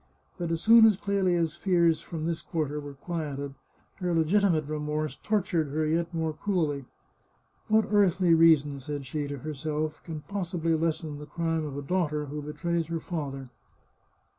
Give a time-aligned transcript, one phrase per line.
[0.39, 3.53] But as soon as Clelia's fears from this quarter were quieted,
[3.97, 6.85] her legitimate remorse tortured her yet more cru elly."
[7.67, 11.83] What earthly reason," said she to herself," can possi bly lessen the crime of a
[11.83, 13.49] daughter who betrays her father